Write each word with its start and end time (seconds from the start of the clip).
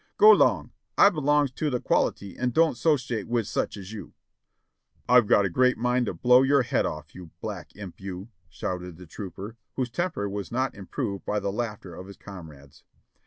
"Go 0.17 0.31
long! 0.31 0.71
I 0.97 1.11
b'longs 1.11 1.51
to 1.53 1.69
de 1.69 1.79
qualit} 1.79 2.23
an' 2.39 2.49
don't 2.49 2.75
'sociate 2.75 3.27
wid 3.27 3.45
such 3.45 3.77
as 3.77 3.93
you." 3.93 4.13
"I've 5.07 5.29
a 5.29 5.47
great 5.47 5.77
mind 5.77 6.07
to 6.07 6.15
blow 6.15 6.41
your 6.41 6.63
head 6.63 6.87
off, 6.87 7.13
you 7.13 7.29
black 7.39 7.75
imp 7.75 8.01
you!" 8.01 8.29
shouted 8.49 8.97
the 8.97 9.05
trooper, 9.05 9.57
whose 9.75 9.91
temper 9.91 10.23
w 10.23 10.39
as 10.39 10.51
not 10.51 10.73
improved 10.73 11.23
by 11.23 11.39
the 11.39 11.51
laughter 11.51 11.93
of 11.93 12.07
his 12.07 12.17
comrades. 12.17 12.83